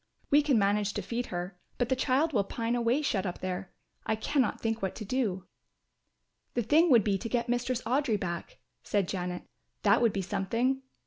We 0.31 0.41
can 0.41 0.57
manage 0.57 0.93
to 0.93 1.03
feed 1.03 1.27
her, 1.27 1.59
but 1.77 1.89
the 1.89 1.95
child 1.95 2.33
will 2.33 2.43
pine 2.43 2.75
away 2.75 3.03
shut 3.03 3.27
up 3.27 3.37
there. 3.37 3.71
I 4.03 4.15
cannot 4.15 4.59
think 4.59 4.81
what 4.81 4.95
to 4.95 5.05
do." 5.05 5.45
"The 6.55 6.63
thing 6.63 6.89
would 6.89 7.03
be 7.03 7.19
to 7.19 7.29
get 7.29 7.47
Mistress 7.47 7.83
Audry 7.83 8.19
back," 8.19 8.57
said 8.81 9.07
Janet. 9.07 9.43
"That 9.83 10.01
would 10.01 10.11
be 10.11 10.23
something." 10.23 10.81